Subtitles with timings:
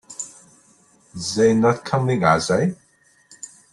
[1.35, 2.73] They're not coming, are they?